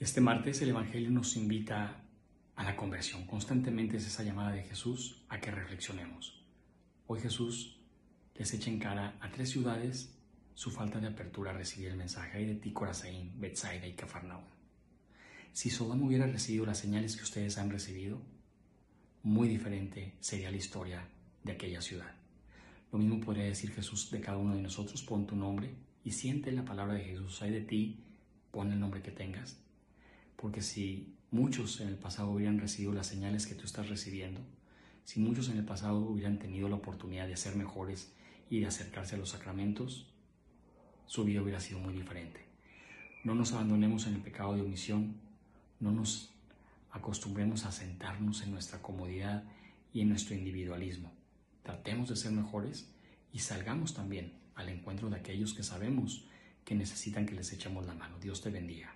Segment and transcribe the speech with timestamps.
[0.00, 2.02] Este martes el Evangelio nos invita
[2.56, 3.26] a la conversión.
[3.26, 6.44] Constantemente es esa llamada de Jesús a que reflexionemos.
[7.06, 7.78] Hoy Jesús
[8.34, 10.12] les echa en cara a tres ciudades
[10.54, 14.44] su falta de apertura a recibir el mensaje de ti, Corazaín, Bethsaida y Cafarnaúm.
[15.52, 18.20] Si Sodoma hubiera recibido las señales que ustedes han recibido,
[19.22, 21.08] muy diferente sería la historia
[21.44, 22.12] de aquella ciudad.
[22.90, 25.70] Lo mismo podría decir Jesús de cada uno de nosotros, pon tu nombre
[26.02, 28.00] y siente la palabra de Jesús, hay de ti,
[28.50, 29.60] pon el nombre que tengas.
[30.44, 34.42] Porque si muchos en el pasado hubieran recibido las señales que tú estás recibiendo,
[35.06, 38.12] si muchos en el pasado hubieran tenido la oportunidad de ser mejores
[38.50, 40.12] y de acercarse a los sacramentos,
[41.06, 42.44] su vida hubiera sido muy diferente.
[43.24, 45.16] No nos abandonemos en el pecado de omisión,
[45.80, 46.34] no nos
[46.90, 49.44] acostumbremos a sentarnos en nuestra comodidad
[49.94, 51.10] y en nuestro individualismo.
[51.62, 52.92] Tratemos de ser mejores
[53.32, 56.26] y salgamos también al encuentro de aquellos que sabemos
[56.66, 58.18] que necesitan que les echemos la mano.
[58.20, 58.94] Dios te bendiga.